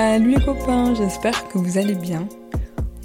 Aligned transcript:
Salut 0.00 0.36
les 0.36 0.44
copains, 0.44 0.94
j'espère 0.94 1.48
que 1.48 1.58
vous 1.58 1.76
allez 1.76 1.96
bien. 1.96 2.28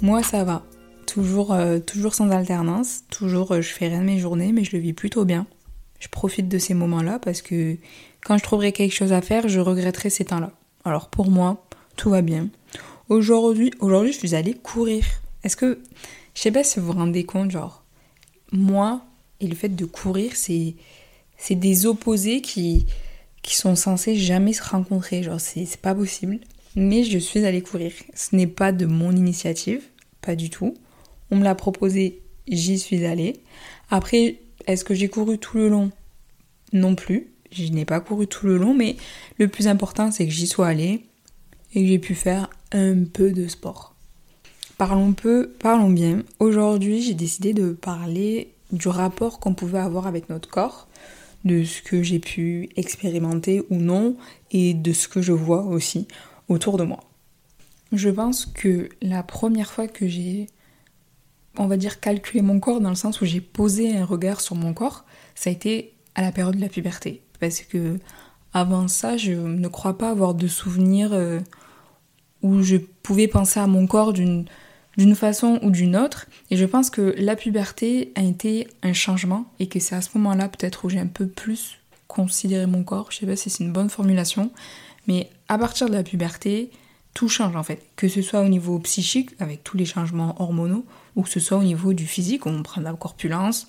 Moi 0.00 0.22
ça 0.22 0.44
va, 0.44 0.64
toujours, 1.08 1.52
euh, 1.52 1.80
toujours 1.80 2.14
sans 2.14 2.30
alternance, 2.30 3.00
toujours 3.10 3.50
euh, 3.50 3.60
je 3.62 3.68
fais 3.70 3.88
rien 3.88 3.98
de 3.98 4.04
mes 4.04 4.20
journées 4.20 4.52
mais 4.52 4.62
je 4.62 4.76
le 4.76 4.78
vis 4.78 4.92
plutôt 4.92 5.24
bien. 5.24 5.44
Je 5.98 6.06
profite 6.06 6.48
de 6.48 6.56
ces 6.56 6.72
moments-là 6.72 7.18
parce 7.18 7.42
que 7.42 7.78
quand 8.24 8.38
je 8.38 8.44
trouverai 8.44 8.70
quelque 8.70 8.94
chose 8.94 9.12
à 9.12 9.22
faire, 9.22 9.48
je 9.48 9.58
regretterai 9.58 10.08
ces 10.08 10.26
temps-là. 10.26 10.52
Alors 10.84 11.08
pour 11.08 11.32
moi, 11.32 11.66
tout 11.96 12.10
va 12.10 12.22
bien. 12.22 12.48
Aujourd'hui, 13.08 13.72
aujourd'hui 13.80 14.12
je 14.12 14.18
suis 14.18 14.36
allée 14.36 14.54
courir. 14.54 15.04
Est-ce 15.42 15.56
que, 15.56 15.80
je 16.36 16.42
sais 16.42 16.52
pas 16.52 16.62
si 16.62 16.78
vous 16.78 16.86
vous 16.86 16.92
rendez 16.92 17.24
compte, 17.24 17.50
genre, 17.50 17.82
moi 18.52 19.00
et 19.40 19.48
le 19.48 19.56
fait 19.56 19.68
de 19.68 19.84
courir, 19.84 20.30
c'est, 20.36 20.76
c'est 21.38 21.56
des 21.56 21.86
opposés 21.86 22.40
qui, 22.40 22.86
qui 23.42 23.56
sont 23.56 23.74
censés 23.74 24.14
jamais 24.14 24.52
se 24.52 24.62
rencontrer. 24.62 25.24
Genre, 25.24 25.40
c'est, 25.40 25.64
c'est 25.66 25.80
pas 25.80 25.96
possible 25.96 26.38
mais 26.76 27.04
je 27.04 27.18
suis 27.18 27.44
allée 27.44 27.62
courir. 27.62 27.92
Ce 28.14 28.34
n'est 28.34 28.46
pas 28.46 28.72
de 28.72 28.86
mon 28.86 29.12
initiative, 29.12 29.82
pas 30.20 30.36
du 30.36 30.50
tout. 30.50 30.74
On 31.30 31.36
me 31.36 31.44
l'a 31.44 31.54
proposé, 31.54 32.22
j'y 32.48 32.78
suis 32.78 33.04
allée. 33.04 33.40
Après, 33.90 34.40
est-ce 34.66 34.84
que 34.84 34.94
j'ai 34.94 35.08
couru 35.08 35.38
tout 35.38 35.56
le 35.56 35.68
long? 35.68 35.90
Non 36.72 36.94
plus. 36.94 37.30
Je 37.52 37.70
n'ai 37.72 37.84
pas 37.84 38.00
couru 38.00 38.26
tout 38.26 38.46
le 38.46 38.58
long, 38.58 38.74
mais 38.74 38.96
le 39.38 39.46
plus 39.46 39.68
important, 39.68 40.10
c'est 40.10 40.26
que 40.26 40.32
j'y 40.32 40.46
sois 40.46 40.66
allée 40.66 41.04
et 41.74 41.82
que 41.82 41.86
j'ai 41.86 41.98
pu 41.98 42.14
faire 42.14 42.50
un 42.72 43.04
peu 43.04 43.30
de 43.30 43.46
sport. 43.46 43.94
Parlons 44.76 45.12
peu, 45.12 45.54
parlons 45.60 45.90
bien. 45.90 46.24
Aujourd'hui, 46.40 47.00
j'ai 47.00 47.14
décidé 47.14 47.52
de 47.52 47.72
parler 47.72 48.52
du 48.72 48.88
rapport 48.88 49.38
qu'on 49.38 49.54
pouvait 49.54 49.78
avoir 49.78 50.08
avec 50.08 50.28
notre 50.28 50.48
corps, 50.48 50.88
de 51.44 51.62
ce 51.62 51.80
que 51.80 52.02
j'ai 52.02 52.18
pu 52.18 52.70
expérimenter 52.76 53.62
ou 53.70 53.76
non, 53.76 54.16
et 54.50 54.74
de 54.74 54.92
ce 54.92 55.06
que 55.06 55.22
je 55.22 55.32
vois 55.32 55.62
aussi 55.62 56.08
autour 56.48 56.76
de 56.76 56.84
moi. 56.84 57.00
Je 57.92 58.10
pense 58.10 58.46
que 58.46 58.88
la 59.02 59.22
première 59.22 59.70
fois 59.70 59.86
que 59.86 60.08
j'ai, 60.08 60.48
on 61.56 61.66
va 61.66 61.76
dire, 61.76 62.00
calculé 62.00 62.42
mon 62.42 62.60
corps, 62.60 62.80
dans 62.80 62.90
le 62.90 62.96
sens 62.96 63.20
où 63.20 63.24
j'ai 63.24 63.40
posé 63.40 63.96
un 63.96 64.04
regard 64.04 64.40
sur 64.40 64.56
mon 64.56 64.74
corps, 64.74 65.04
ça 65.34 65.50
a 65.50 65.52
été 65.52 65.94
à 66.14 66.22
la 66.22 66.32
période 66.32 66.56
de 66.56 66.60
la 66.60 66.68
puberté. 66.68 67.22
Parce 67.40 67.60
que 67.60 67.98
avant 68.52 68.88
ça, 68.88 69.16
je 69.16 69.32
ne 69.32 69.68
crois 69.68 69.98
pas 69.98 70.10
avoir 70.10 70.34
de 70.34 70.46
souvenirs 70.46 71.12
euh, 71.12 71.40
où 72.42 72.62
je 72.62 72.76
pouvais 72.76 73.28
penser 73.28 73.60
à 73.60 73.66
mon 73.66 73.86
corps 73.86 74.12
d'une 74.12 74.46
d'une 74.96 75.14
façon 75.14 75.58
ou 75.62 75.70
d'une 75.70 75.96
autre. 75.96 76.26
Et 76.50 76.56
je 76.56 76.64
pense 76.64 76.90
que 76.90 77.14
la 77.18 77.36
puberté 77.36 78.12
a 78.14 78.22
été 78.22 78.68
un 78.82 78.92
changement 78.92 79.46
et 79.58 79.66
que 79.66 79.80
c'est 79.80 79.94
à 79.94 80.00
ce 80.00 80.10
moment-là 80.14 80.48
peut-être 80.48 80.84
où 80.84 80.88
j'ai 80.88 81.00
un 81.00 81.06
peu 81.06 81.26
plus 81.26 81.78
considéré 82.06 82.66
mon 82.66 82.84
corps. 82.84 83.10
Je 83.10 83.18
sais 83.18 83.26
pas 83.26 83.36
si 83.36 83.50
c'est 83.50 83.64
une 83.64 83.72
bonne 83.72 83.90
formulation, 83.90 84.50
mais 85.06 85.30
à 85.48 85.58
partir 85.58 85.88
de 85.88 85.94
la 85.94 86.02
puberté, 86.02 86.70
tout 87.14 87.28
change 87.28 87.56
en 87.56 87.62
fait. 87.62 87.86
Que 87.96 88.08
ce 88.08 88.22
soit 88.22 88.40
au 88.40 88.48
niveau 88.48 88.78
psychique, 88.80 89.30
avec 89.38 89.64
tous 89.64 89.76
les 89.76 89.84
changements 89.84 90.40
hormonaux, 90.40 90.84
ou 91.16 91.22
que 91.22 91.30
ce 91.30 91.40
soit 91.40 91.58
au 91.58 91.62
niveau 91.62 91.92
du 91.92 92.06
physique, 92.06 92.46
on 92.46 92.62
prend 92.62 92.80
de 92.80 92.86
la 92.86 92.92
corpulence, 92.94 93.68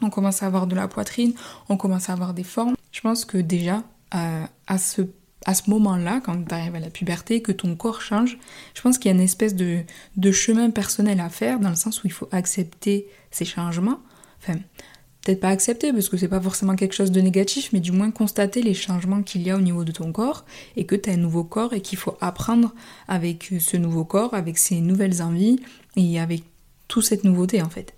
on 0.00 0.10
commence 0.10 0.42
à 0.42 0.46
avoir 0.46 0.66
de 0.66 0.74
la 0.74 0.88
poitrine, 0.88 1.34
on 1.68 1.76
commence 1.76 2.08
à 2.08 2.12
avoir 2.12 2.34
des 2.34 2.44
formes. 2.44 2.74
Je 2.90 3.00
pense 3.00 3.24
que 3.24 3.38
déjà, 3.38 3.82
euh, 4.14 4.44
à 4.66 4.78
ce, 4.78 5.02
à 5.44 5.54
ce 5.54 5.70
moment-là, 5.70 6.20
quand 6.24 6.42
tu 6.44 6.54
arrives 6.54 6.74
à 6.74 6.80
la 6.80 6.90
puberté, 6.90 7.42
que 7.42 7.52
ton 7.52 7.76
corps 7.76 8.00
change, 8.00 8.38
je 8.74 8.82
pense 8.82 8.98
qu'il 8.98 9.10
y 9.10 9.14
a 9.14 9.16
une 9.16 9.22
espèce 9.22 9.54
de, 9.54 9.80
de 10.16 10.32
chemin 10.32 10.70
personnel 10.70 11.20
à 11.20 11.28
faire, 11.28 11.60
dans 11.60 11.70
le 11.70 11.76
sens 11.76 12.02
où 12.02 12.06
il 12.06 12.12
faut 12.12 12.28
accepter 12.32 13.06
ces 13.30 13.44
changements. 13.44 14.00
Enfin, 14.40 14.58
peut-être 15.22 15.40
pas 15.40 15.48
accepter 15.48 15.92
parce 15.92 16.08
que 16.08 16.16
c'est 16.16 16.28
pas 16.28 16.40
forcément 16.40 16.74
quelque 16.74 16.94
chose 16.94 17.12
de 17.12 17.20
négatif, 17.20 17.70
mais 17.72 17.80
du 17.80 17.92
moins 17.92 18.10
constater 18.10 18.62
les 18.62 18.74
changements 18.74 19.22
qu'il 19.22 19.42
y 19.42 19.50
a 19.50 19.56
au 19.56 19.60
niveau 19.60 19.84
de 19.84 19.92
ton 19.92 20.12
corps 20.12 20.44
et 20.76 20.84
que 20.84 20.96
tu 20.96 21.10
un 21.10 21.16
nouveau 21.16 21.44
corps 21.44 21.72
et 21.72 21.80
qu'il 21.80 21.98
faut 21.98 22.16
apprendre 22.20 22.74
avec 23.08 23.52
ce 23.60 23.76
nouveau 23.76 24.04
corps, 24.04 24.34
avec 24.34 24.58
ces 24.58 24.80
nouvelles 24.80 25.22
envies 25.22 25.60
et 25.96 26.18
avec 26.18 26.42
toute 26.88 27.04
cette 27.04 27.24
nouveauté 27.24 27.62
en 27.62 27.70
fait. 27.70 27.94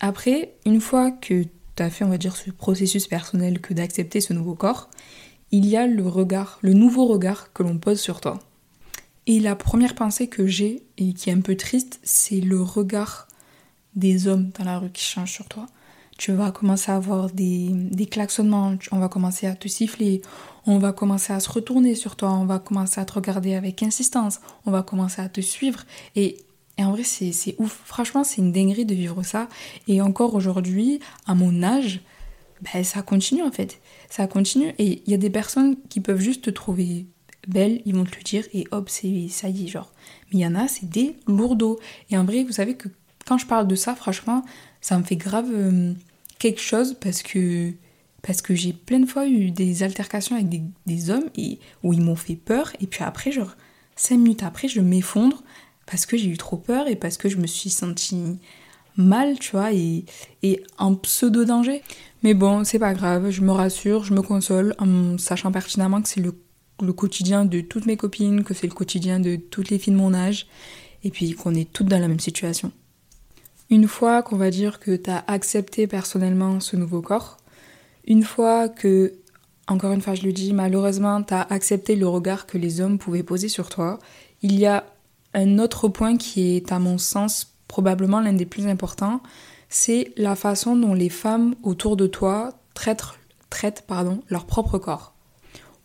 Après, 0.00 0.54
une 0.64 0.80
fois 0.80 1.10
que 1.10 1.44
tu 1.76 1.82
as 1.82 1.90
fait, 1.90 2.04
on 2.04 2.08
va 2.08 2.18
dire, 2.18 2.36
ce 2.36 2.50
processus 2.50 3.06
personnel 3.06 3.60
que 3.60 3.74
d'accepter 3.74 4.22
ce 4.22 4.32
nouveau 4.32 4.54
corps, 4.54 4.88
il 5.50 5.66
y 5.66 5.76
a 5.76 5.86
le 5.86 6.06
regard, 6.06 6.58
le 6.62 6.72
nouveau 6.72 7.06
regard 7.06 7.52
que 7.52 7.62
l'on 7.62 7.78
pose 7.78 8.00
sur 8.00 8.20
toi. 8.20 8.38
Et 9.26 9.40
la 9.40 9.56
première 9.56 9.94
pensée 9.94 10.28
que 10.28 10.46
j'ai 10.46 10.82
et 10.96 11.12
qui 11.12 11.28
est 11.28 11.34
un 11.34 11.40
peu 11.40 11.56
triste, 11.56 12.00
c'est 12.02 12.40
le 12.40 12.62
regard 12.62 13.28
des 13.94 14.26
hommes 14.26 14.50
dans 14.58 14.64
la 14.64 14.78
rue 14.78 14.90
qui 14.90 15.04
changent 15.04 15.32
sur 15.32 15.48
toi 15.48 15.66
tu 16.20 16.32
vas 16.32 16.50
commencer 16.50 16.92
à 16.92 16.96
avoir 16.96 17.30
des, 17.30 17.70
des 17.70 18.04
klaxonnements, 18.04 18.74
on 18.92 18.98
va 18.98 19.08
commencer 19.08 19.46
à 19.46 19.54
te 19.54 19.68
siffler, 19.68 20.20
on 20.66 20.76
va 20.76 20.92
commencer 20.92 21.32
à 21.32 21.40
se 21.40 21.48
retourner 21.48 21.94
sur 21.94 22.14
toi, 22.14 22.30
on 22.32 22.44
va 22.44 22.58
commencer 22.58 23.00
à 23.00 23.06
te 23.06 23.14
regarder 23.14 23.54
avec 23.54 23.82
insistance, 23.82 24.38
on 24.66 24.70
va 24.70 24.82
commencer 24.82 25.22
à 25.22 25.30
te 25.30 25.40
suivre. 25.40 25.84
Et, 26.16 26.36
en 26.78 26.92
vrai, 26.92 27.04
c'est 27.04 27.54
ouf. 27.58 27.80
Franchement, 27.86 28.22
c'est 28.22 28.42
une 28.42 28.52
dinguerie 28.52 28.84
de 28.84 28.94
vivre 28.94 29.22
ça. 29.22 29.48
Et 29.88 30.02
encore 30.02 30.34
aujourd'hui, 30.34 31.00
à 31.26 31.34
mon 31.34 31.62
âge, 31.62 32.00
ben, 32.60 32.84
ça 32.84 33.00
continue 33.00 33.42
en 33.42 33.50
fait. 33.50 33.80
Ça 34.10 34.26
continue. 34.26 34.74
Et 34.78 35.02
il 35.06 35.10
y 35.10 35.14
a 35.14 35.18
des 35.18 35.30
personnes 35.30 35.76
qui 35.88 36.00
peuvent 36.00 36.20
juste 36.20 36.44
te 36.44 36.50
trouver 36.50 37.06
belle, 37.48 37.80
ils 37.86 37.94
vont 37.94 38.04
te 38.04 38.14
le 38.14 38.22
dire, 38.22 38.44
et 38.52 38.66
hop, 38.72 38.90
c'est 38.90 39.28
ça 39.28 39.48
y 39.48 39.64
est, 39.64 39.68
genre. 39.68 39.90
Mais 40.26 40.40
il 40.40 40.42
y 40.42 40.46
en 40.46 40.54
a, 40.54 40.68
c'est 40.68 40.88
des 40.88 41.16
lourdeaux. 41.26 41.78
Et 42.10 42.18
en 42.18 42.24
vrai, 42.24 42.44
vous 42.44 42.52
savez 42.52 42.74
que 42.74 42.88
quand 43.26 43.38
je 43.38 43.46
parle 43.46 43.66
de 43.66 43.74
ça, 43.74 43.94
franchement, 43.94 44.44
ça 44.82 44.98
me 44.98 45.02
fait 45.02 45.16
grave. 45.16 45.48
Euh, 45.50 45.94
quelque 46.40 46.60
chose 46.60 46.96
parce 47.00 47.22
que 47.22 47.72
parce 48.22 48.42
que 48.42 48.54
j'ai 48.54 48.72
plein 48.72 48.98
de 48.98 49.06
fois 49.06 49.28
eu 49.28 49.50
des 49.50 49.82
altercations 49.82 50.36
avec 50.36 50.48
des, 50.84 51.10
hommes 51.10 51.30
et, 51.36 51.58
où 51.82 51.94
ils 51.94 52.02
m'ont 52.02 52.16
fait 52.16 52.36
peur 52.36 52.72
et 52.80 52.86
puis 52.86 53.02
après 53.04 53.30
genre 53.30 53.56
cinq 53.94 54.18
minutes 54.18 54.42
après 54.42 54.66
je 54.66 54.80
m'effondre 54.80 55.42
parce 55.86 56.04
que 56.06 56.16
j'ai 56.16 56.28
eu 56.28 56.36
trop 56.36 56.56
peur 56.56 56.88
et 56.88 56.96
parce 56.96 57.16
que 57.16 57.28
je 57.28 57.36
me 57.36 57.46
suis 57.46 57.70
sentie 57.70 58.38
mal 58.96 59.38
tu 59.38 59.52
vois 59.52 59.72
et, 59.72 60.04
et 60.42 60.62
en 60.76 60.96
pseudo 60.96 61.44
danger. 61.44 61.82
Mais 62.22 62.34
bon 62.34 62.64
c'est 62.64 62.78
pas 62.78 62.94
grave 62.94 63.30
je 63.30 63.42
me 63.42 63.52
rassure 63.52 64.04
je 64.04 64.12
me 64.12 64.22
console 64.22 64.74
en 64.78 65.16
sachant 65.18 65.52
pertinemment 65.52 66.02
que 66.02 66.08
c'est 66.08 66.20
le, 66.20 66.34
le 66.82 66.92
quotidien 66.92 67.44
de 67.44 67.60
toutes 67.60 67.86
mes 67.86 67.96
copines 67.96 68.44
que 68.44 68.54
c'est 68.54 68.66
le 68.66 68.74
quotidien 68.74 69.20
de 69.20 69.36
toutes 69.36 69.70
les 69.70 69.78
filles 69.78 69.94
de 69.94 69.98
mon 69.98 70.14
âge 70.14 70.46
et 71.04 71.10
puis 71.10 71.32
qu'on 71.32 71.54
est 71.54 71.70
toutes 71.70 71.88
dans 71.88 71.98
la 71.98 72.08
même 72.08 72.20
situation 72.20 72.72
une 73.70 73.86
fois 73.86 74.22
qu'on 74.22 74.36
va 74.36 74.50
dire 74.50 74.80
que 74.80 74.96
tu 74.96 75.08
as 75.10 75.24
accepté 75.28 75.86
personnellement 75.86 76.60
ce 76.60 76.76
nouveau 76.76 77.00
corps, 77.00 77.38
une 78.06 78.24
fois 78.24 78.68
que, 78.68 79.14
encore 79.68 79.92
une 79.92 80.00
fois 80.00 80.14
je 80.14 80.22
le 80.22 80.32
dis, 80.32 80.52
malheureusement 80.52 81.22
tu 81.22 81.32
as 81.34 81.42
accepté 81.42 81.94
le 81.94 82.08
regard 82.08 82.46
que 82.46 82.58
les 82.58 82.80
hommes 82.80 82.98
pouvaient 82.98 83.22
poser 83.22 83.48
sur 83.48 83.68
toi, 83.68 83.98
il 84.42 84.58
y 84.58 84.66
a 84.66 84.84
un 85.34 85.58
autre 85.60 85.88
point 85.88 86.16
qui 86.16 86.56
est 86.56 86.72
à 86.72 86.80
mon 86.80 86.98
sens 86.98 87.54
probablement 87.68 88.20
l'un 88.20 88.32
des 88.32 88.46
plus 88.46 88.66
importants, 88.66 89.22
c'est 89.68 90.12
la 90.16 90.34
façon 90.34 90.74
dont 90.74 90.94
les 90.94 91.08
femmes 91.08 91.54
autour 91.62 91.96
de 91.96 92.08
toi 92.08 92.50
traitent, 92.74 93.04
traitent 93.48 93.84
pardon, 93.86 94.22
leur 94.28 94.44
propre 94.46 94.78
corps. 94.78 95.14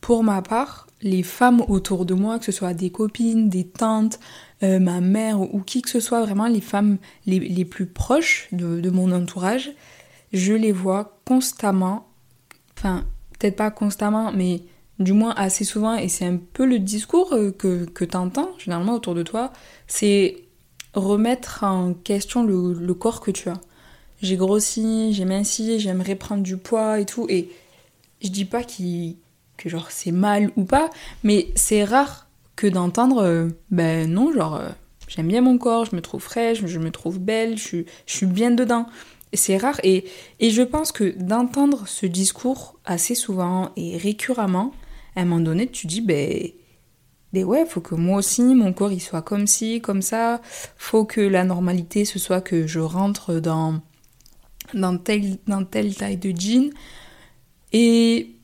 Pour 0.05 0.23
ma 0.23 0.43
part, 0.43 0.85
les 1.01 1.23
femmes 1.23 1.63
autour 1.67 2.05
de 2.05 2.13
moi, 2.13 2.38
que 2.38 2.45
ce 2.45 2.51
soit 2.51 2.75
des 2.75 2.91
copines, 2.91 3.49
des 3.49 3.63
tantes, 3.63 4.19
euh, 4.61 4.77
ma 4.77 5.01
mère 5.01 5.41
ou 5.41 5.61
qui 5.61 5.81
que 5.81 5.89
ce 5.89 5.99
soit, 5.99 6.23
vraiment 6.23 6.45
les 6.45 6.61
femmes 6.61 6.99
les, 7.25 7.66
plus 7.66 7.88
proches 7.88 8.47
de, 8.51 8.88
mon 8.91 9.11
entourage, 9.11 9.71
je 10.31 10.53
les 10.53 10.71
vois 10.71 11.17
constamment, 11.25 12.07
enfin 12.77 13.03
peut-être 13.39 13.55
pas 13.55 13.71
constamment, 13.71 14.31
mais 14.31 14.61
du 14.99 15.11
moins 15.11 15.33
assez 15.35 15.63
souvent, 15.63 15.95
et 15.95 16.07
c'est 16.07 16.27
un 16.27 16.38
peu 16.38 16.67
le 16.67 16.77
discours 16.77 17.33
euh, 17.33 17.49
que, 17.49 17.85
que 17.85 18.05
tu 18.05 18.15
entends 18.15 18.51
généralement 18.59 18.94
autour 18.94 19.15
de 19.15 19.23
toi, 19.23 19.51
c'est 19.88 20.38
remettre 20.94 21.63
en 21.63 21.95
question 21.95 22.44
le, 22.44 22.94
corps 22.94 23.21
que 23.21 23.31
tu 23.31 23.49
as. 23.49 23.59
J'ai 24.21 24.35
grossi, 24.35 25.15
j'ai 25.15 25.25
minci, 25.25 25.79
j'aimerais 25.79 26.13
prendre 26.13 26.44
du 26.44 26.57
poids 26.57 27.00
et 27.00 27.07
tout, 27.07 27.25
et 27.27 27.50
je 28.21 28.30
dis 28.30 28.45
pas 28.45 28.63
que 29.57 29.69
genre 29.69 29.92
c'est 29.92 30.12
mal 30.12 30.52
ou 30.56 30.63
pas, 30.63 30.90
mais 31.24 31.48
c'est 31.56 31.84
rare 31.84 32.28
que 32.56 32.68
d'entendre 32.68 33.24
euh, 33.24 33.50
ben 33.72 34.10
non, 34.12 34.34
genre 34.34 34.56
euh, 34.56 34.69
j'aime 35.07 35.28
bien 35.28 35.42
mon 35.42 35.57
corps, 35.57 35.86
je 35.86 35.96
me 35.96 36.02
trouve 36.02 36.22
fraîche, 36.22 36.66
je 36.66 36.80
me 36.80 36.92
trouve 36.92 37.19
belle, 37.19 37.57
je, 37.57 37.84
suis 38.06 38.25
bien 38.25 38.52
dedans. 38.52 38.88
C'est 39.34 39.57
rare 39.57 39.80
et, 39.84 40.06
et 40.40 40.50
je 40.50 40.62
pense 40.62 40.92
que 40.92 41.16
d'entendre 41.18 41.88
ce 41.88 42.06
discours 42.06 42.80
assez 42.86 43.16
souvent 43.16 43.72
et 43.75 43.98
récuremment, 43.98 44.72
à 45.16 45.22
un 45.22 45.25
moment 45.25 45.42
donné, 45.44 45.68
tu 45.68 45.88
dis 45.88 46.00
ben, 46.00 46.50
ben 47.34 47.44
ouais, 47.44 47.66
faut 47.66 47.81
que 47.81 47.96
moi 47.96 48.19
aussi 48.19 48.44
mon 48.44 48.72
corps 48.72 48.94
il 48.94 49.02
soit 49.02 49.22
comme 49.22 49.48
ci, 49.48 49.81
comme 49.81 50.02
ça, 50.02 50.42
faut 50.78 51.04
que 51.04 51.19
la 51.19 51.44
normalité 51.44 52.06
ce 52.06 52.18
soit 52.19 52.42
que 52.42 52.66
je 52.66 52.80
rentre 52.80 53.36
dans 53.36 53.81
dans 54.74 54.98
telle, 54.98 55.38
dans 55.48 55.63
telle 55.63 55.96
taille 55.96 56.18
de 56.18 56.31
jean. 56.38 56.72
Et 57.74 58.34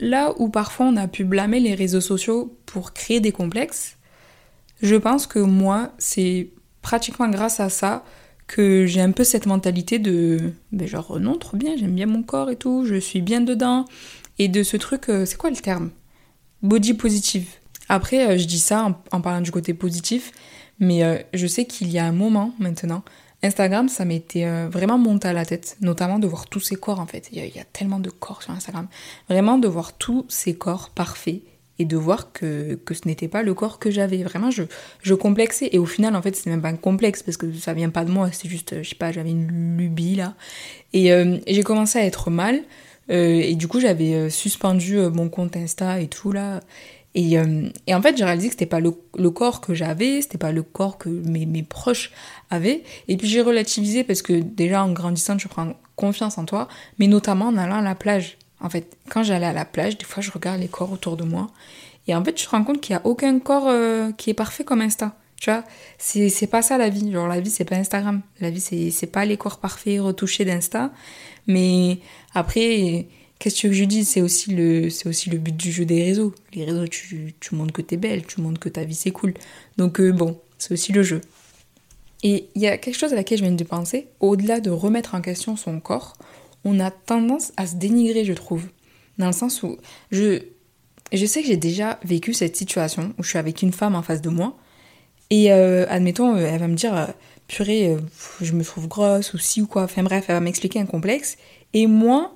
Là 0.00 0.34
où 0.38 0.48
parfois 0.48 0.86
on 0.86 0.96
a 0.96 1.06
pu 1.06 1.24
blâmer 1.24 1.60
les 1.60 1.74
réseaux 1.74 2.00
sociaux 2.00 2.58
pour 2.66 2.92
créer 2.92 3.20
des 3.20 3.32
complexes, 3.32 3.98
je 4.82 4.96
pense 4.96 5.26
que 5.26 5.38
moi, 5.38 5.92
c'est 5.98 6.50
pratiquement 6.82 7.28
grâce 7.28 7.60
à 7.60 7.68
ça 7.68 8.02
que 8.46 8.86
j'ai 8.86 9.00
un 9.00 9.12
peu 9.12 9.22
cette 9.22 9.46
mentalité 9.46 9.98
de 9.98 10.52
ben 10.72 10.88
genre 10.88 11.20
non, 11.20 11.36
trop 11.36 11.56
bien, 11.56 11.76
j'aime 11.76 11.94
bien 11.94 12.06
mon 12.06 12.22
corps 12.22 12.50
et 12.50 12.56
tout, 12.56 12.84
je 12.84 12.96
suis 12.96 13.20
bien 13.20 13.42
dedans. 13.42 13.84
Et 14.38 14.48
de 14.48 14.62
ce 14.62 14.76
truc, 14.78 15.08
euh, 15.10 15.26
c'est 15.26 15.36
quoi 15.36 15.50
le 15.50 15.56
terme? 15.56 15.90
Body 16.62 16.94
positive. 16.94 17.46
Après, 17.90 18.26
euh, 18.26 18.38
je 18.38 18.46
dis 18.46 18.58
ça 18.58 18.98
en, 19.12 19.20
parlant 19.20 19.42
du 19.42 19.50
côté 19.50 19.74
positif, 19.74 20.32
mais 20.78 21.04
euh, 21.04 21.18
je 21.34 21.46
sais 21.46 21.66
qu'il 21.66 21.90
y 21.90 21.98
a 21.98 22.06
un 22.06 22.12
moment 22.12 22.54
maintenant, 22.58 23.04
Instagram, 23.42 23.88
ça 23.88 24.04
m'était 24.04 24.44
euh, 24.44 24.68
vraiment 24.70 24.98
monté 24.98 25.28
à 25.28 25.32
la 25.32 25.44
tête, 25.44 25.76
notamment 25.80 26.18
de 26.18 26.26
voir 26.26 26.46
tous 26.46 26.60
ces 26.60 26.76
corps 26.76 27.00
en 27.00 27.06
fait. 27.06 27.28
Il 27.32 27.38
y, 27.38 27.58
a, 27.58 27.64
tellement 27.72 27.98
de 27.98 28.10
corps 28.10 28.42
sur 28.42 28.52
Instagram. 28.52 28.86
Vraiment 29.28 29.58
de 29.58 29.68
voir 29.68 29.94
tous 29.96 30.26
ces 30.28 30.54
corps 30.54 30.90
parfaits 30.90 31.40
et 31.78 31.86
de 31.86 31.96
voir 31.96 32.32
que, 32.32 32.74
que 32.74 32.92
ce 32.92 33.06
n'était 33.06 33.28
pas 33.28 33.42
le 33.42 33.54
corps 33.54 33.78
que 33.78 33.90
j'avais. 33.90 34.22
Vraiment, 34.22 34.50
je, 34.50 34.64
je 35.02 35.14
complexais. 35.14 35.70
Et 35.72 35.78
au 35.78 35.86
final, 35.86 36.14
en 36.14 36.20
fait, 36.20 36.36
c'est 36.36 36.50
même 36.50 36.60
pas 36.60 36.68
un 36.68 36.76
complexe 36.76 37.22
parce 37.22 37.38
que 37.38 37.50
ça 37.54 37.72
vient 37.72 37.88
pas 37.88 38.04
de 38.04 38.10
moi. 38.10 38.30
C'est 38.32 38.48
juste, 38.48 38.82
je 38.82 38.88
sais 38.88 38.94
pas, 38.94 39.12
j'avais 39.12 39.30
une 39.30 39.78
lubie 39.78 40.16
là. 40.16 40.34
Et, 40.92 41.12
euh, 41.12 41.38
j'ai 41.46 41.62
commencé 41.62 41.98
à 41.98 42.04
être 42.04 42.28
mal. 42.30 42.62
Euh, 43.10 43.40
et 43.40 43.54
du 43.54 43.66
coup, 43.66 43.80
j'avais 43.80 44.14
euh, 44.14 44.30
suspendu 44.30 44.98
euh, 44.98 45.10
mon 45.10 45.28
compte 45.28 45.56
Insta 45.56 46.00
et 46.00 46.08
tout 46.08 46.32
là. 46.32 46.60
Et, 47.14 47.38
euh, 47.38 47.68
et 47.86 47.94
en 47.94 48.02
fait, 48.02 48.16
j'ai 48.16 48.24
réalisé 48.24 48.48
que 48.48 48.54
c'était 48.54 48.66
pas 48.66 48.80
le, 48.80 48.92
corps 49.30 49.60
que 49.60 49.74
j'avais, 49.74 50.22
c'était 50.22 50.38
pas 50.38 50.52
le 50.52 50.62
corps 50.62 50.98
que 50.98 51.08
mes, 51.08 51.62
proches 51.62 52.12
avaient. 52.50 52.84
Et 53.08 53.16
puis 53.16 53.28
j'ai 53.28 53.42
relativisé 53.42 54.04
parce 54.04 54.22
que 54.22 54.34
déjà 54.34 54.84
en 54.84 54.92
grandissant, 54.92 55.36
tu 55.36 55.48
prends 55.48 55.74
confiance 55.96 56.38
en 56.38 56.44
toi, 56.44 56.68
mais 56.98 57.08
notamment 57.08 57.46
en 57.46 57.56
allant 57.56 57.78
à 57.78 57.82
la 57.82 57.94
plage. 57.94 58.38
En 58.60 58.70
fait, 58.70 58.96
quand 59.08 59.22
j'allais 59.22 59.46
à 59.46 59.52
la 59.52 59.64
plage, 59.64 59.98
des 59.98 60.04
fois 60.04 60.22
je 60.22 60.30
regarde 60.30 60.60
les 60.60 60.68
corps 60.68 60.92
autour 60.92 61.16
de 61.16 61.24
moi. 61.24 61.48
Et 62.06 62.14
en 62.14 62.24
fait, 62.24 62.32
tu 62.32 62.46
te 62.46 62.50
rends 62.50 62.64
compte 62.64 62.80
qu'il 62.80 62.94
n'y 62.94 63.02
a 63.02 63.06
aucun 63.06 63.38
corps 63.38 63.68
euh, 63.68 64.12
qui 64.12 64.30
est 64.30 64.34
parfait 64.34 64.64
comme 64.64 64.80
Insta. 64.80 65.16
Tu 65.40 65.50
vois, 65.50 65.64
c'est, 65.96 66.46
pas 66.48 66.60
ça 66.60 66.76
la 66.76 66.90
vie. 66.90 67.10
Genre, 67.10 67.26
la 67.26 67.40
vie, 67.40 67.50
c'est 67.50 67.64
pas 67.64 67.76
Instagram. 67.76 68.20
La 68.40 68.50
vie, 68.50 68.60
c'est 68.60 69.06
pas 69.06 69.24
les 69.24 69.38
corps 69.38 69.58
parfaits 69.58 69.98
retouchés 70.00 70.44
d'Insta. 70.44 70.90
Mais 71.46 71.98
après, 72.34 73.06
qu'est-ce 73.40 73.62
que 73.62 73.72
je 73.72 73.84
dis? 73.84 74.04
C'est 74.04 74.20
aussi, 74.20 74.54
le, 74.54 74.86
aussi 75.06 75.30
le 75.30 75.38
but 75.38 75.56
du 75.56 75.72
jeu 75.72 75.84
des 75.84 76.04
réseaux. 76.04 76.32
Les 76.54 76.64
réseaux, 76.64 76.86
tu, 76.86 77.34
tu 77.40 77.56
montres 77.56 77.72
que 77.72 77.82
t'es 77.82 77.96
belle, 77.96 78.24
tu 78.24 78.40
montres 78.40 78.60
que 78.60 78.68
ta 78.68 78.84
vie, 78.84 78.94
c'est 78.94 79.10
cool. 79.10 79.34
Donc, 79.76 79.98
euh, 79.98 80.12
bon, 80.12 80.38
c'est 80.58 80.72
aussi 80.72 80.92
le 80.92 81.02
jeu. 81.02 81.20
Et 82.22 82.48
il 82.54 82.62
y 82.62 82.68
a 82.68 82.78
quelque 82.78 82.96
chose 82.96 83.12
à 83.12 83.16
laquelle 83.16 83.38
je 83.38 83.42
viens 83.42 83.52
de 83.52 83.64
penser. 83.64 84.08
Au-delà 84.20 84.60
de 84.60 84.70
remettre 84.70 85.14
en 85.16 85.22
question 85.22 85.56
son 85.56 85.80
corps, 85.80 86.16
on 86.64 86.78
a 86.78 86.90
tendance 86.90 87.52
à 87.56 87.66
se 87.66 87.76
dénigrer, 87.76 88.24
je 88.24 88.34
trouve. 88.34 88.66
Dans 89.18 89.26
le 89.26 89.32
sens 89.32 89.62
où 89.62 89.78
je, 90.12 90.42
je 91.12 91.26
sais 91.26 91.40
que 91.40 91.48
j'ai 91.48 91.56
déjà 91.56 91.98
vécu 92.04 92.34
cette 92.34 92.56
situation 92.56 93.14
où 93.18 93.22
je 93.22 93.30
suis 93.30 93.38
avec 93.38 93.62
une 93.62 93.72
femme 93.72 93.94
en 93.94 94.02
face 94.02 94.20
de 94.20 94.28
moi 94.28 94.56
et 95.30 95.52
euh, 95.52 95.86
admettons, 95.88 96.36
euh, 96.36 96.46
elle 96.46 96.60
va 96.60 96.68
me 96.68 96.74
dire 96.74 97.14
purée, 97.48 97.96
je 98.40 98.52
me 98.52 98.64
trouve 98.64 98.86
grosse 98.86 99.32
ou 99.32 99.38
si 99.38 99.62
ou 99.62 99.66
quoi. 99.66 99.84
Enfin 99.84 100.02
bref, 100.02 100.26
elle 100.28 100.34
va 100.34 100.40
m'expliquer 100.40 100.80
un 100.80 100.86
complexe. 100.86 101.36
Et 101.72 101.86
moi, 101.86 102.34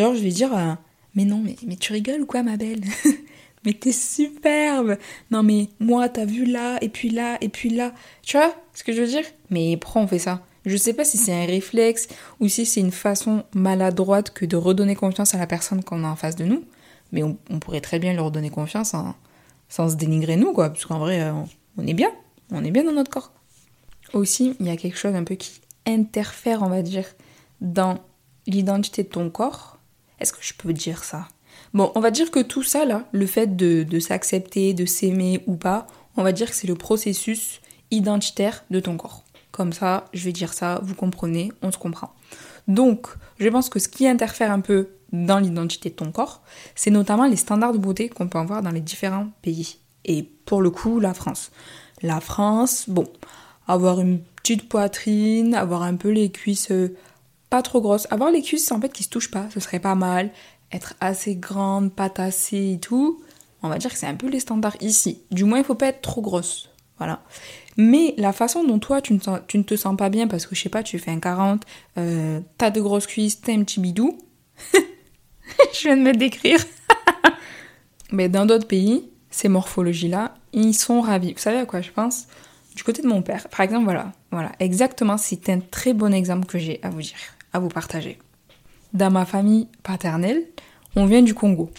alors 0.00 0.14
je 0.14 0.22
vais 0.22 0.30
dire 0.30 0.56
euh, 0.56 0.74
mais 1.14 1.24
non, 1.24 1.40
mais, 1.44 1.56
mais 1.66 1.76
tu 1.76 1.92
rigoles 1.92 2.22
ou 2.22 2.26
quoi, 2.26 2.42
ma 2.42 2.56
belle 2.56 2.80
Mais 3.64 3.72
t'es 3.72 3.92
superbe 3.92 4.98
Non 5.30 5.42
mais 5.42 5.68
moi, 5.80 6.08
t'as 6.08 6.26
vu 6.26 6.44
là, 6.44 6.76
et 6.82 6.90
puis 6.90 7.08
là, 7.08 7.38
et 7.40 7.48
puis 7.48 7.70
là. 7.70 7.94
Tu 8.22 8.36
vois 8.36 8.54
ce 8.74 8.84
que 8.84 8.92
je 8.92 9.00
veux 9.00 9.08
dire? 9.08 9.24
Mais 9.48 9.76
pourquoi 9.76 10.02
on 10.02 10.06
fait 10.06 10.18
ça 10.18 10.42
je 10.66 10.78
sais 10.78 10.94
pas 10.94 11.04
si 11.04 11.18
c'est 11.18 11.32
un 11.32 11.44
réflexe 11.44 12.08
ou 12.40 12.48
si 12.48 12.64
c'est 12.64 12.80
une 12.80 12.90
façon 12.90 13.44
maladroite 13.54 14.30
que 14.30 14.46
de 14.46 14.56
redonner 14.56 14.94
confiance 14.94 15.34
à 15.34 15.38
la 15.38 15.46
personne 15.46 15.84
qu'on 15.84 16.04
a 16.04 16.08
en 16.08 16.16
face 16.16 16.36
de 16.36 16.44
nous. 16.44 16.64
Mais 17.12 17.22
on, 17.22 17.36
pourrait 17.60 17.82
très 17.82 17.98
bien 17.98 18.14
leur 18.14 18.30
donner 18.30 18.48
confiance 18.48 18.94
sans 19.68 19.88
se 19.90 19.96
dénigrer 19.96 20.36
nous, 20.36 20.54
quoi. 20.54 20.70
Parce 20.70 20.86
qu'en 20.86 20.98
vrai, 20.98 21.30
on, 21.30 21.48
on 21.76 21.86
est 21.86 21.92
bien. 21.92 22.10
On 22.50 22.64
est 22.64 22.70
bien 22.70 22.84
dans 22.84 22.92
notre 22.92 23.10
corps. 23.10 23.32
Aussi, 24.14 24.56
il 24.58 24.66
y 24.66 24.70
a 24.70 24.76
quelque 24.76 24.96
chose 24.96 25.14
un 25.14 25.24
peu 25.24 25.34
qui 25.34 25.60
interfère, 25.86 26.62
on 26.62 26.68
va 26.68 26.82
dire, 26.82 27.06
dans 27.60 27.98
l'identité 28.46 29.02
de 29.02 29.08
ton 29.08 29.28
corps. 29.28 29.73
Est-ce 30.24 30.32
que 30.32 30.38
je 30.40 30.54
peux 30.54 30.72
dire 30.72 31.04
ça? 31.04 31.28
Bon, 31.74 31.92
on 31.94 32.00
va 32.00 32.10
dire 32.10 32.30
que 32.30 32.40
tout 32.40 32.62
ça, 32.62 32.86
là, 32.86 33.06
le 33.12 33.26
fait 33.26 33.56
de, 33.56 33.82
de 33.82 33.98
s'accepter, 34.00 34.72
de 34.72 34.86
s'aimer 34.86 35.44
ou 35.46 35.56
pas, 35.56 35.86
on 36.16 36.22
va 36.22 36.32
dire 36.32 36.48
que 36.48 36.56
c'est 36.56 36.66
le 36.66 36.76
processus 36.76 37.60
identitaire 37.90 38.64
de 38.70 38.80
ton 38.80 38.96
corps. 38.96 39.22
Comme 39.50 39.74
ça, 39.74 40.06
je 40.14 40.24
vais 40.24 40.32
dire 40.32 40.54
ça, 40.54 40.80
vous 40.82 40.94
comprenez, 40.94 41.52
on 41.60 41.70
se 41.70 41.76
comprend. 41.76 42.14
Donc, 42.68 43.08
je 43.38 43.50
pense 43.50 43.68
que 43.68 43.78
ce 43.78 43.88
qui 43.88 44.08
interfère 44.08 44.50
un 44.50 44.60
peu 44.60 44.88
dans 45.12 45.40
l'identité 45.40 45.90
de 45.90 45.94
ton 45.94 46.10
corps, 46.10 46.40
c'est 46.74 46.90
notamment 46.90 47.26
les 47.26 47.36
standards 47.36 47.74
de 47.74 47.78
beauté 47.78 48.08
qu'on 48.08 48.28
peut 48.28 48.38
avoir 48.38 48.62
dans 48.62 48.70
les 48.70 48.80
différents 48.80 49.28
pays. 49.42 49.76
Et 50.06 50.22
pour 50.22 50.62
le 50.62 50.70
coup, 50.70 51.00
la 51.00 51.12
France. 51.12 51.50
La 52.00 52.20
France, 52.20 52.86
bon, 52.88 53.04
avoir 53.68 54.00
une 54.00 54.20
petite 54.36 54.70
poitrine, 54.70 55.54
avoir 55.54 55.82
un 55.82 55.96
peu 55.96 56.08
les 56.08 56.30
cuisses 56.30 56.70
euh, 56.70 56.96
pas 57.54 57.62
trop 57.62 57.80
grosses. 57.80 58.08
Avoir 58.10 58.32
les 58.32 58.42
cuisses 58.42 58.72
en 58.72 58.80
fait 58.80 58.92
qui 58.92 59.04
se 59.04 59.08
touchent 59.08 59.30
pas, 59.30 59.46
ce 59.54 59.60
serait 59.60 59.78
pas 59.78 59.94
mal. 59.94 60.30
Être 60.72 60.94
assez 60.98 61.36
grande, 61.36 61.92
pas 61.92 62.10
tassée 62.10 62.72
et 62.72 62.80
tout. 62.80 63.22
On 63.62 63.68
va 63.68 63.78
dire 63.78 63.92
que 63.92 63.96
c'est 63.96 64.08
un 64.08 64.16
peu 64.16 64.28
les 64.28 64.40
standards 64.40 64.74
ici. 64.80 65.22
Du 65.30 65.44
moins, 65.44 65.58
il 65.58 65.64
faut 65.64 65.76
pas 65.76 65.86
être 65.86 66.00
trop 66.00 66.20
grosse. 66.20 66.68
Voilà. 66.98 67.22
Mais 67.76 68.12
la 68.18 68.32
façon 68.32 68.64
dont 68.64 68.80
toi, 68.80 69.00
tu 69.00 69.12
ne, 69.12 69.62
te 69.62 69.76
sens 69.76 69.96
pas 69.96 70.08
bien 70.08 70.26
parce 70.26 70.46
que, 70.46 70.56
je 70.56 70.62
sais 70.62 70.68
pas, 70.68 70.82
tu 70.82 70.98
fais 70.98 71.12
un 71.12 71.20
40, 71.20 71.62
euh, 71.96 72.40
t'as 72.58 72.70
de 72.70 72.80
grosses 72.80 73.06
cuisses, 73.06 73.40
t'as 73.40 73.52
un 73.52 73.62
petit 73.62 73.78
bidou. 73.78 74.18
je 75.74 75.82
viens 75.82 75.96
de 75.96 76.02
me 76.02 76.12
décrire. 76.12 76.58
Mais 78.10 78.28
dans 78.28 78.46
d'autres 78.46 78.66
pays, 78.66 79.08
ces 79.30 79.48
morphologies-là, 79.48 80.34
ils 80.52 80.74
sont 80.74 81.00
ravis. 81.00 81.34
Vous 81.34 81.38
savez 81.38 81.58
à 81.58 81.66
quoi 81.66 81.82
je 81.82 81.92
pense? 81.92 82.26
Du 82.74 82.82
côté 82.82 83.02
de 83.02 83.06
mon 83.06 83.22
père, 83.22 83.48
par 83.48 83.60
exemple, 83.60 83.84
voilà, 83.84 84.10
voilà, 84.32 84.50
exactement, 84.58 85.16
c'est 85.16 85.48
un 85.48 85.60
très 85.60 85.92
bon 85.94 86.12
exemple 86.12 86.46
que 86.46 86.58
j'ai 86.58 86.80
à 86.82 86.90
vous 86.90 87.02
dire, 87.02 87.14
à 87.54 87.58
vous 87.58 87.70
partager. 87.70 88.18
Dans 88.92 89.10
ma 89.10 89.24
famille 89.24 89.68
paternelle, 89.82 90.44
on 90.94 91.06
vient 91.06 91.22
du 91.22 91.32
Congo. 91.32 91.70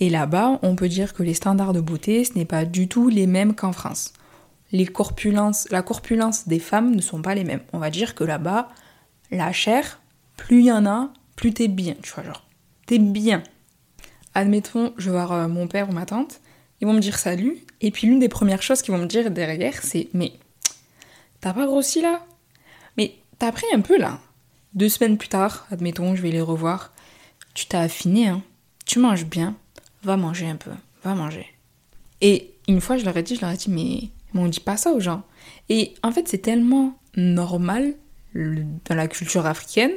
Et 0.00 0.10
là-bas, 0.10 0.58
on 0.62 0.76
peut 0.76 0.88
dire 0.88 1.14
que 1.14 1.22
les 1.22 1.34
standards 1.34 1.72
de 1.72 1.80
beauté, 1.80 2.22
ce 2.24 2.34
n'est 2.34 2.44
pas 2.44 2.66
du 2.66 2.86
tout 2.86 3.08
les 3.08 3.26
mêmes 3.26 3.54
qu'en 3.54 3.72
France 3.72 4.12
les 4.72 4.86
corpulences, 4.86 5.68
la 5.70 5.82
corpulence 5.82 6.46
des 6.46 6.58
femmes 6.58 6.94
ne 6.94 7.00
sont 7.00 7.22
pas 7.22 7.34
les 7.34 7.44
mêmes. 7.44 7.62
On 7.72 7.78
va 7.78 7.90
dire 7.90 8.14
que 8.14 8.24
là-bas, 8.24 8.68
la 9.30 9.52
chair, 9.52 10.00
plus 10.36 10.60
il 10.60 10.66
y 10.66 10.72
en 10.72 10.86
a, 10.86 11.10
plus 11.36 11.54
t'es 11.54 11.68
bien, 11.68 11.94
tu 12.02 12.12
vois, 12.12 12.24
genre, 12.24 12.46
t'es 12.86 12.98
bien. 12.98 13.42
Admettons, 14.34 14.92
je 14.98 15.06
vais 15.06 15.16
voir 15.16 15.32
euh, 15.32 15.48
mon 15.48 15.66
père 15.66 15.88
ou 15.88 15.92
ma 15.92 16.06
tante, 16.06 16.40
ils 16.80 16.86
vont 16.86 16.92
me 16.92 17.00
dire 17.00 17.18
salut, 17.18 17.58
et 17.80 17.90
puis 17.90 18.06
l'une 18.06 18.18
des 18.18 18.28
premières 18.28 18.62
choses 18.62 18.82
qu'ils 18.82 18.94
vont 18.94 19.00
me 19.00 19.06
dire 19.06 19.30
derrière, 19.30 19.82
c'est 19.82 20.08
Mais, 20.12 20.32
t'as 21.40 21.54
pas 21.54 21.66
grossi 21.66 22.02
là? 22.02 22.24
Mais 22.96 23.14
t'as 23.38 23.52
pris 23.52 23.66
un 23.74 23.80
peu 23.80 23.98
là 23.98 24.20
Deux 24.78 24.88
semaines 24.88 25.18
plus 25.18 25.26
tard, 25.26 25.66
admettons, 25.72 26.14
je 26.14 26.22
vais 26.22 26.30
les 26.30 26.40
revoir, 26.40 26.92
tu 27.52 27.66
t'as 27.66 27.80
affiné, 27.80 28.28
hein, 28.28 28.42
tu 28.86 29.00
manges 29.00 29.26
bien, 29.26 29.56
va 30.04 30.16
manger 30.16 30.46
un 30.46 30.54
peu, 30.54 30.70
va 31.02 31.16
manger. 31.16 31.46
Et 32.20 32.52
une 32.68 32.80
fois, 32.80 32.96
je 32.96 33.04
leur 33.04 33.16
ai 33.16 33.24
dit, 33.24 33.34
je 33.34 33.40
leur 33.40 33.50
ai 33.50 33.56
dit, 33.56 33.70
mais 33.70 34.10
mais 34.32 34.40
on 34.40 34.46
dit 34.46 34.60
pas 34.60 34.76
ça 34.76 34.92
aux 34.92 35.00
gens. 35.00 35.24
Et 35.68 35.94
en 36.04 36.12
fait, 36.12 36.28
c'est 36.28 36.38
tellement 36.38 36.96
normal 37.16 37.94
dans 38.36 38.94
la 38.94 39.08
culture 39.08 39.46
africaine. 39.46 39.90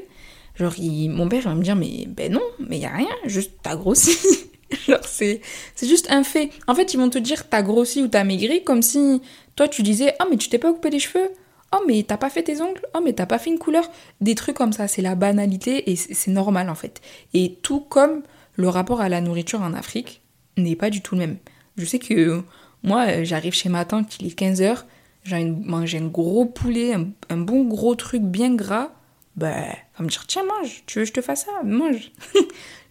Genre, 0.55 0.73
mon 0.79 1.29
père 1.29 1.43
va 1.43 1.53
me 1.53 1.61
dire, 1.61 1.75
mais 1.75 2.07
ben 2.07 2.31
non, 2.31 2.41
mais 2.57 2.79
y 2.79 2.85
a 2.85 2.95
rien, 2.95 3.15
juste 3.25 3.51
t'as 3.61 3.75
grossi. 3.75 4.17
Genre, 4.87 5.05
c'est, 5.05 5.41
juste 5.83 6.09
un 6.09 6.23
fait. 6.23 6.49
En 6.65 6.73
fait, 6.73 6.95
ils 6.95 6.97
vont 6.97 7.11
te 7.11 7.19
dire 7.19 7.47
t'as 7.49 7.61
grossi 7.61 8.01
ou 8.01 8.07
t'as 8.07 8.23
maigri 8.23 8.63
comme 8.63 8.81
si 8.81 9.21
toi 9.55 9.67
tu 9.67 9.83
disais, 9.83 10.15
ah, 10.17 10.25
mais 10.27 10.37
tu 10.37 10.49
t'es 10.49 10.57
pas 10.57 10.73
coupé 10.73 10.89
les 10.89 10.97
cheveux. 10.97 11.29
Oh, 11.73 11.83
mais 11.87 12.03
t'as 12.03 12.17
pas 12.17 12.29
fait 12.29 12.43
tes 12.43 12.61
ongles? 12.61 12.81
Oh, 12.93 12.99
mais 13.03 13.13
t'as 13.13 13.25
pas 13.25 13.39
fait 13.39 13.49
une 13.49 13.59
couleur? 13.59 13.89
Des 14.19 14.35
trucs 14.35 14.57
comme 14.57 14.73
ça, 14.73 14.87
c'est 14.87 15.01
la 15.01 15.15
banalité 15.15 15.89
et 15.89 15.95
c'est 15.95 16.31
normal 16.31 16.69
en 16.69 16.75
fait. 16.75 17.01
Et 17.33 17.59
tout 17.61 17.79
comme 17.79 18.23
le 18.55 18.67
rapport 18.67 19.01
à 19.01 19.09
la 19.09 19.21
nourriture 19.21 19.61
en 19.61 19.73
Afrique 19.73 20.21
n'est 20.57 20.75
pas 20.75 20.89
du 20.89 21.01
tout 21.01 21.15
le 21.15 21.19
même. 21.19 21.37
Je 21.77 21.85
sais 21.85 21.99
que 21.99 22.43
moi, 22.83 23.05
euh, 23.07 23.23
j'arrive 23.23 23.53
chez 23.53 23.69
ma 23.69 23.85
tante, 23.85 24.19
il 24.19 24.27
est 24.27 24.37
15h, 24.37 24.83
j'ai 25.23 25.45
mangé 25.45 25.99
un 25.99 26.07
gros 26.07 26.45
poulet, 26.45 26.93
un, 27.29 27.37
bon 27.37 27.63
gros 27.63 27.95
truc 27.95 28.23
bien 28.23 28.53
gras. 28.53 28.91
Ben, 29.37 29.53
elle 29.53 29.77
va 29.97 30.03
me 30.03 30.09
dire, 30.09 30.25
tiens, 30.27 30.43
mange, 30.43 30.83
tu 30.87 30.99
veux 30.99 31.05
que 31.05 31.09
je 31.09 31.13
te 31.13 31.21
fasse 31.21 31.45
ça? 31.45 31.63
Mange. 31.63 32.11
je 32.35 32.39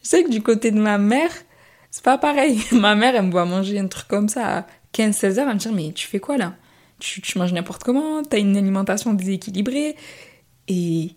sais 0.02 0.24
que 0.24 0.30
du 0.30 0.42
côté 0.42 0.70
de 0.70 0.80
ma 0.80 0.96
mère, 0.96 1.32
c'est 1.90 2.04
pas 2.04 2.18
pareil. 2.18 2.62
ma 2.72 2.94
mère, 2.94 3.14
elle 3.14 3.26
me 3.26 3.30
voit 3.30 3.44
manger 3.44 3.78
un 3.78 3.88
truc 3.88 4.08
comme 4.08 4.28
ça 4.28 4.58
à 4.58 4.66
15-16 4.94 5.38
heures, 5.38 5.48
elle 5.48 5.54
me 5.54 5.58
dit, 5.58 5.68
mais 5.72 5.92
tu 5.92 6.06
fais 6.06 6.20
quoi 6.20 6.38
là? 6.38 6.54
Tu, 7.00 7.38
manges 7.38 7.52
n'importe 7.52 7.82
comment, 7.82 8.22
t'as 8.22 8.38
une 8.38 8.56
alimentation 8.56 9.12
déséquilibrée. 9.14 9.96
Et, 10.68 11.10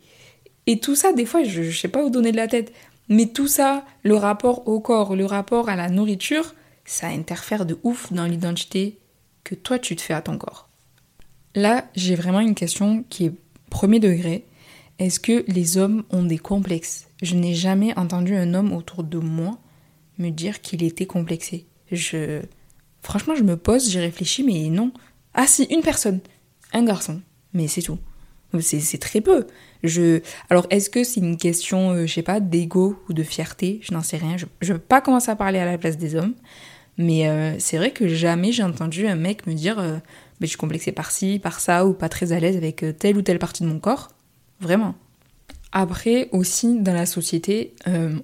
et 0.66 0.80
tout 0.80 0.96
ça, 0.96 1.14
des 1.14 1.26
fois, 1.26 1.44
je, 1.44 1.64
je 1.64 1.80
sais 1.80 1.88
pas 1.88 2.04
où 2.04 2.10
donner 2.10 2.32
de 2.32 2.38
la 2.38 2.48
tête. 2.48 2.74
Mais 3.10 3.28
tout 3.28 3.48
ça, 3.48 3.86
le 4.04 4.16
rapport 4.16 4.68
au 4.68 4.80
corps, 4.80 5.16
le 5.16 5.26
rapport 5.26 5.70
à 5.70 5.76
la 5.76 5.90
nourriture, 5.90 6.56
ça 6.86 7.08
interfère 7.08 7.66
de 7.66 7.78
ouf 7.84 8.12
dans 8.12 8.26
l'identité 8.26 8.98
que 9.44 9.56
toi 9.56 9.80
tu 9.80 9.96
te 9.96 10.02
fais 10.02 10.14
à 10.14 10.22
ton 10.22 10.38
corps. 10.38 10.70
Là, 11.56 11.86
j'ai 11.96 12.16
vraiment 12.16 12.40
une 12.40 12.56
question 12.56 13.04
qui 13.10 13.26
est 13.26 13.34
premier 13.70 14.00
degré. 14.00 14.46
Est-ce 15.00 15.20
que 15.20 15.44
les 15.48 15.78
hommes 15.78 16.04
ont 16.10 16.24
des 16.24 16.38
complexes? 16.38 17.08
Je 17.22 17.36
n'ai 17.36 17.54
jamais 17.54 17.98
entendu 17.98 18.36
un 18.36 18.54
homme 18.54 18.74
autour 18.74 19.04
de 19.04 19.18
moi 19.18 19.58
me 20.18 20.30
dire 20.30 20.62
qu'il 20.62 20.84
était 20.84 21.06
complexé. 21.06 21.66
Je 21.92 22.42
franchement, 23.02 23.36
je 23.36 23.44
me 23.44 23.58
pose, 23.58 23.90
j'y 23.90 24.00
réfléchis 24.00 24.44
mais 24.44 24.70
non. 24.70 24.92
Ah 25.34 25.48
si, 25.48 25.64
une 25.66 25.82
personne, 25.82 26.20
un 26.74 26.84
garçon, 26.84 27.22
mais 27.54 27.68
c'est 27.68 27.82
tout. 27.82 28.00
C'est 28.62 29.00
très 29.00 29.22
peu. 29.22 29.48
Je... 29.84 30.22
Alors, 30.50 30.68
est-ce 30.70 30.90
que 30.90 31.04
c'est 31.04 31.20
une 31.20 31.38
question, 31.38 31.92
euh, 31.92 32.06
je 32.06 32.14
sais 32.14 32.22
pas, 32.22 32.40
d'ego 32.40 33.02
ou 33.10 33.14
de 33.14 33.24
fierté? 33.24 33.80
Je 33.82 33.94
n'en 33.94 34.04
sais 34.04 34.18
rien. 34.18 34.38
Je 34.38 34.46
ne 34.46 34.74
veux 34.74 34.80
pas 34.80 35.02
commencer 35.02 35.32
à 35.32 35.36
parler 35.36 35.60
à 35.60 35.66
la 35.66 35.78
place 35.78 35.98
des 35.98 36.16
hommes. 36.16 36.36
Mais 36.98 37.28
euh, 37.28 37.56
c'est 37.58 37.78
vrai 37.78 37.90
que 37.90 38.08
jamais 38.08 38.52
j'ai 38.52 38.62
entendu 38.62 39.08
un 39.08 39.16
mec 39.16 39.48
me 39.48 39.54
dire 39.54 39.80
euh, 39.80 39.98
je 40.42 40.46
suis 40.46 40.58
complexé 40.58 40.92
par 40.92 41.10
ci, 41.10 41.40
par 41.40 41.60
ça, 41.60 41.88
ou 41.88 41.94
pas 41.94 42.10
très 42.10 42.32
à 42.32 42.40
l'aise 42.40 42.56
avec 42.56 42.86
telle 43.00 43.18
ou 43.18 43.24
telle 43.24 43.40
partie 43.40 43.64
de 43.64 43.68
mon 43.70 43.80
corps. 43.80 44.10
Vraiment. 44.60 44.94
Après, 45.72 46.30
aussi, 46.32 46.80
dans 46.80 46.94
la 46.94 47.08
société, 47.08 47.74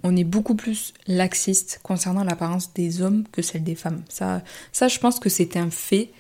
on 0.04 0.16
est 0.16 0.24
beaucoup 0.24 0.54
plus 0.54 0.94
laxiste 1.08 1.80
concernant 1.82 2.24
l'apparence 2.24 2.74
des 2.74 3.01
hommes 3.01 3.24
que 3.32 3.42
celle 3.42 3.63
des 3.63 3.74
femmes. 3.74 4.04
Ça, 4.08 4.44
ça 4.72 4.88
je 4.88 5.00
pense 5.00 5.20
que 5.20 5.30
c'est 5.30 5.58
un 5.58 5.72
fait. 5.72 6.12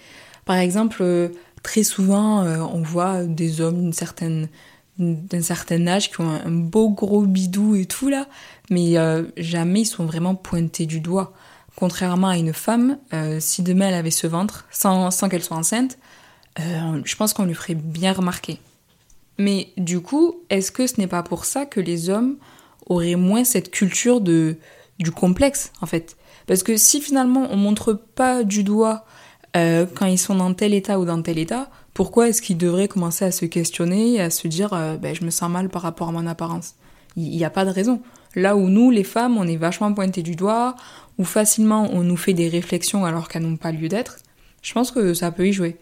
Par 0.49 0.57
exemple, 0.57 1.29
très 1.61 1.83
souvent, 1.83 2.41
on 2.43 2.81
voit 2.81 3.23
des 3.23 3.61
hommes 3.61 3.91
d'un 4.97 5.41
certain 5.43 5.87
âge 5.87 6.09
qui 6.09 6.21
ont 6.21 6.31
un 6.31 6.49
beau 6.49 6.89
gros 6.89 7.21
bidou 7.21 7.75
et 7.75 7.85
tout 7.85 8.09
là, 8.09 8.25
mais 8.71 8.95
jamais 9.37 9.81
ils 9.81 9.85
sont 9.85 10.07
vraiment 10.07 10.33
pointés 10.33 10.87
du 10.87 11.01
doigt. 11.01 11.33
Contrairement 11.75 12.29
à 12.29 12.37
une 12.39 12.51
femme, 12.51 12.97
euh, 13.13 13.37
si 13.39 13.61
demain 13.61 13.89
elle 13.89 13.93
avait 13.93 14.09
ce 14.09 14.25
ventre, 14.25 14.65
sans, 14.71 15.11
qu'elle 15.29 15.43
soit 15.43 15.55
enceinte, 15.55 15.99
euh, 16.59 16.99
je 17.05 17.15
pense 17.15 17.33
qu'on 17.33 17.45
lui 17.45 17.53
ferait 17.53 17.75
bien 17.75 18.11
remarquer. 18.11 18.59
Mais 19.37 19.69
du 19.77 19.99
coup, 19.99 20.41
est-ce 20.49 20.71
que 20.71 20.87
ce 20.87 20.99
n'est 20.99 21.05
pas 21.05 21.21
pour 21.21 21.45
ça 21.45 21.67
que 21.67 21.79
les 21.79 22.09
hommes 22.09 22.37
auraient 22.87 23.13
moins 23.13 23.43
cette 23.43 23.69
culture 23.69 24.19
de, 24.19 24.57
du 24.97 25.11
complexe, 25.11 25.71
en 25.79 25.85
fait? 25.85 26.17
Parce 26.47 26.63
que 26.63 26.75
si 26.75 27.01
finalement 27.01 27.47
on 27.51 27.55
montre 27.55 27.93
pas 27.93 28.43
du 28.43 28.63
doigt 28.63 29.05
euh, 29.55 29.85
quand 29.93 30.05
ils 30.05 30.17
sont 30.17 30.35
dans 30.35 30.53
tel 30.53 30.73
état 30.73 30.99
ou 30.99 31.05
dans 31.05 31.21
tel 31.21 31.37
état, 31.37 31.69
pourquoi 31.93 32.29
est-ce 32.29 32.41
qu'ils 32.41 32.57
devraient 32.57 32.87
commencer 32.87 33.25
à 33.25 33.31
se 33.31 33.45
questionner 33.45 34.13
et 34.13 34.21
à 34.21 34.29
se 34.29 34.47
dire 34.47 34.69
ben, 35.01 35.13
je 35.15 35.25
me 35.25 35.31
sens 35.31 35.49
mal 35.49 35.69
par 35.69 35.81
rapport 35.81 36.09
à 36.09 36.11
mon 36.11 36.27
apparence? 36.27 36.75
Il 37.15 37.29
n'y 37.29 37.43
a 37.43 37.49
pas 37.49 37.65
de 37.65 37.71
raison. 37.71 38.01
Là 38.35 38.55
où 38.55 38.69
nous, 38.69 38.91
les 38.91 39.03
femmes, 39.03 39.37
on 39.37 39.47
est 39.47 39.57
vachement 39.57 39.93
pointés 39.93 40.21
du 40.21 40.35
doigt, 40.35 40.75
ou 41.17 41.23
facilement 41.23 41.89
on 41.91 42.03
nous 42.03 42.17
fait 42.17 42.33
des 42.33 42.47
réflexions 42.47 43.05
alors 43.05 43.27
qu'elles 43.27 43.43
n'ont 43.43 43.57
pas 43.57 43.71
lieu 43.71 43.89
d'être, 43.89 44.17
je 44.61 44.73
pense 44.73 44.91
que 44.91 45.13
ça 45.13 45.31
peut 45.31 45.47
y 45.47 45.53
jouer. 45.53 45.77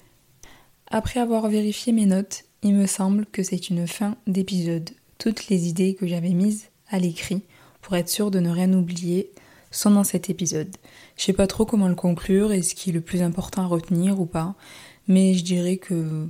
Après 0.89 1.19
avoir 1.19 1.47
vérifié 1.50 1.91
mes 1.91 2.05
notes, 2.05 2.45
il 2.63 2.74
me 2.74 2.86
semble 2.86 3.25
que 3.25 3.43
c'est 3.43 3.69
une 3.69 3.88
fin 3.88 4.15
d'épisode. 4.25 4.89
Toutes 5.17 5.50
les 5.50 5.67
idées 5.67 5.95
que 5.95 6.07
j'avais 6.07 6.33
mises 6.33 6.65
à 6.89 7.00
l'écrit 7.00 7.43
pour 7.81 7.95
être 7.95 8.09
sûr 8.09 8.31
de 8.31 8.39
ne 8.39 8.50
rien 8.50 8.71
oublier 8.74 9.31
sont 9.71 9.91
dans 9.91 10.03
cet 10.03 10.29
épisode. 10.29 10.75
Je 11.17 11.24
sais 11.24 11.33
pas 11.33 11.47
trop 11.47 11.65
comment 11.65 11.88
le 11.88 11.95
conclure 11.95 12.51
et 12.51 12.62
ce 12.62 12.75
qui 12.75 12.89
est 12.89 12.93
le 12.93 13.01
plus 13.01 13.21
important 13.21 13.63
à 13.63 13.67
retenir 13.67 14.19
ou 14.19 14.25
pas, 14.25 14.55
mais 15.07 15.33
je 15.33 15.43
dirais 15.43 15.77
que 15.77 16.27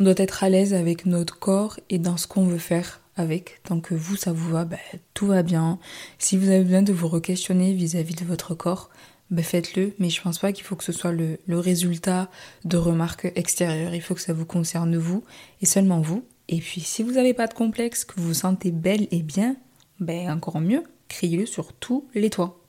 on 0.00 0.04
doit 0.04 0.14
être 0.16 0.42
à 0.42 0.48
l'aise 0.48 0.74
avec 0.74 1.06
notre 1.06 1.38
corps 1.38 1.78
et 1.88 1.98
dans 1.98 2.16
ce 2.16 2.26
qu'on 2.26 2.44
veut 2.44 2.58
faire 2.58 3.00
avec. 3.16 3.60
Tant 3.62 3.80
que 3.80 3.94
vous, 3.94 4.16
ça 4.16 4.32
vous 4.32 4.50
va, 4.50 4.64
bah, 4.64 4.76
tout 5.14 5.26
va 5.26 5.42
bien. 5.42 5.78
Si 6.18 6.36
vous 6.36 6.48
avez 6.48 6.64
besoin 6.64 6.82
de 6.82 6.92
vous 6.92 7.08
re-questionner 7.08 7.72
vis-à-vis 7.72 8.16
de 8.16 8.24
votre 8.24 8.54
corps, 8.54 8.90
bah, 9.30 9.42
faites-le. 9.42 9.94
Mais 9.98 10.10
je 10.10 10.20
pense 10.20 10.38
pas 10.38 10.52
qu'il 10.52 10.64
faut 10.64 10.76
que 10.76 10.84
ce 10.84 10.92
soit 10.92 11.12
le, 11.12 11.38
résultat 11.48 12.30
de 12.64 12.76
remarques 12.76 13.30
extérieures. 13.36 13.94
Il 13.94 14.02
faut 14.02 14.14
que 14.14 14.20
ça 14.20 14.32
vous 14.32 14.46
concerne 14.46 14.96
vous 14.96 15.22
et 15.60 15.66
seulement 15.66 16.00
vous. 16.00 16.24
Et 16.48 16.58
puis, 16.58 16.80
si 16.80 17.02
vous 17.02 17.12
n'avez 17.12 17.34
pas 17.34 17.46
de 17.46 17.54
complexe, 17.54 18.04
que 18.04 18.20
vous 18.20 18.28
vous 18.28 18.34
sentez 18.34 18.70
belle 18.70 19.06
et 19.10 19.22
bien, 19.22 19.56
ben 20.00 20.30
encore 20.30 20.60
mieux, 20.60 20.82
criez-le 21.08 21.46
sur 21.46 21.72
tous 21.72 22.06
les 22.14 22.30
toits. 22.30 22.63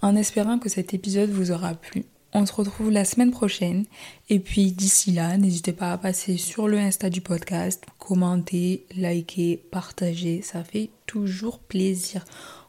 En 0.00 0.14
espérant 0.16 0.58
que 0.58 0.68
cet 0.68 0.94
épisode 0.94 1.30
vous 1.30 1.50
aura 1.50 1.74
plu, 1.74 2.04
on 2.32 2.46
se 2.46 2.52
retrouve 2.52 2.90
la 2.90 3.04
semaine 3.04 3.30
prochaine. 3.30 3.84
Et 4.28 4.38
puis 4.38 4.72
d'ici 4.72 5.12
là, 5.12 5.36
n'hésitez 5.36 5.72
pas 5.72 5.92
à 5.92 5.98
passer 5.98 6.36
sur 6.36 6.68
le 6.68 6.78
Insta 6.78 7.10
du 7.10 7.20
podcast, 7.20 7.84
commenter, 7.98 8.84
liker, 8.96 9.56
partager. 9.70 10.42
Ça 10.42 10.62
fait 10.62 10.90
toujours 11.06 11.58
plaisir. 11.58 12.24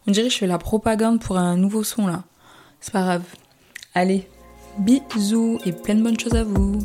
On 0.07 0.12
dirait 0.12 0.27
que 0.27 0.33
je 0.33 0.39
fais 0.39 0.48
la 0.48 0.57
propagande 0.57 1.21
pour 1.21 1.38
un 1.38 1.57
nouveau 1.57 1.83
son 1.83 2.07
là. 2.07 2.24
C'est 2.79 2.93
pas 2.93 3.03
grave. 3.03 3.25
Allez, 3.93 4.27
bisous 4.79 5.59
et 5.65 5.71
plein 5.71 5.95
de 5.95 6.03
bonnes 6.03 6.19
choses 6.19 6.36
à 6.36 6.43
vous. 6.43 6.79